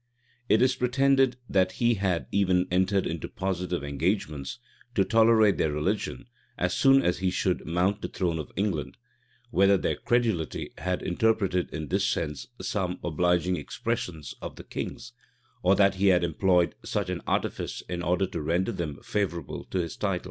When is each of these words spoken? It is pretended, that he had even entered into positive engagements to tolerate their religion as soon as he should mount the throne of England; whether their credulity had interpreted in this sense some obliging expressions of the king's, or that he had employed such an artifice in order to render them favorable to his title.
It 0.49 0.63
is 0.63 0.75
pretended, 0.75 1.37
that 1.47 1.73
he 1.73 1.93
had 1.93 2.25
even 2.31 2.65
entered 2.71 3.05
into 3.05 3.29
positive 3.29 3.83
engagements 3.83 4.57
to 4.95 5.05
tolerate 5.05 5.59
their 5.59 5.71
religion 5.71 6.25
as 6.57 6.73
soon 6.75 7.03
as 7.03 7.19
he 7.19 7.29
should 7.29 7.67
mount 7.67 8.01
the 8.01 8.07
throne 8.07 8.39
of 8.39 8.51
England; 8.55 8.97
whether 9.51 9.77
their 9.77 9.95
credulity 9.95 10.71
had 10.79 11.03
interpreted 11.03 11.69
in 11.69 11.89
this 11.89 12.07
sense 12.07 12.47
some 12.59 12.99
obliging 13.03 13.57
expressions 13.57 14.33
of 14.41 14.55
the 14.55 14.63
king's, 14.63 15.13
or 15.61 15.75
that 15.75 15.93
he 15.93 16.07
had 16.07 16.23
employed 16.23 16.73
such 16.83 17.11
an 17.11 17.21
artifice 17.27 17.83
in 17.87 18.01
order 18.01 18.25
to 18.25 18.41
render 18.41 18.71
them 18.71 18.97
favorable 19.03 19.65
to 19.65 19.77
his 19.77 19.95
title. 19.95 20.19